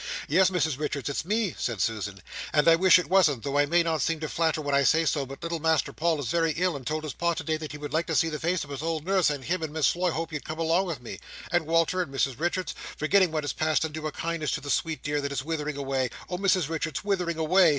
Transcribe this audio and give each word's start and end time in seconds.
"Yes, 0.27 0.49
Mrs 0.49 0.79
Richards, 0.79 1.09
it's 1.09 1.23
me," 1.25 1.53
said 1.59 1.79
Susan, 1.79 2.23
"and 2.53 2.67
I 2.67 2.75
wish 2.75 2.97
it 2.97 3.07
wasn't, 3.07 3.43
though 3.43 3.59
I 3.59 3.67
may 3.67 3.83
not 3.83 4.01
seem 4.01 4.19
to 4.21 4.27
flatter 4.29 4.59
when 4.59 4.73
I 4.73 4.81
say 4.81 5.05
so, 5.05 5.27
but 5.27 5.43
little 5.43 5.59
Master 5.59 5.93
Paul 5.93 6.19
is 6.19 6.25
very 6.25 6.53
ill, 6.53 6.75
and 6.75 6.87
told 6.87 7.03
his 7.03 7.13
Pa 7.13 7.35
today 7.35 7.55
that 7.57 7.71
he 7.71 7.77
would 7.77 7.93
like 7.93 8.07
to 8.07 8.15
see 8.15 8.27
the 8.27 8.39
face 8.39 8.63
of 8.63 8.71
his 8.71 8.81
old 8.81 9.05
nurse, 9.05 9.29
and 9.29 9.45
him 9.45 9.61
and 9.61 9.71
Miss 9.71 9.89
Floy 9.91 10.09
hope 10.09 10.31
you'll 10.31 10.41
come 10.41 10.57
along 10.57 10.87
with 10.87 11.01
me—and 11.03 11.65
Mr 11.65 11.67
Walter, 11.67 12.03
Mrs 12.07 12.39
Richards—forgetting 12.39 13.31
what 13.31 13.45
is 13.45 13.53
past, 13.53 13.85
and 13.85 13.93
do 13.93 14.07
a 14.07 14.11
kindness 14.11 14.49
to 14.53 14.61
the 14.61 14.71
sweet 14.71 15.03
dear 15.03 15.21
that 15.21 15.31
is 15.31 15.43
withering 15.45 15.77
away. 15.77 16.09
Oh, 16.27 16.39
Mrs 16.39 16.67
Richards, 16.67 17.03
withering 17.03 17.37
away!" 17.37 17.69